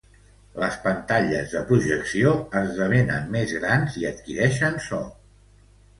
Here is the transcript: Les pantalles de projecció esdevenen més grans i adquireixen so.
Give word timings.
Les 0.61 0.77
pantalles 0.85 1.51
de 1.57 1.61
projecció 1.67 2.33
esdevenen 2.63 3.31
més 3.39 3.53
grans 3.61 4.03
i 4.05 4.09
adquireixen 4.13 4.85
so. 4.87 5.03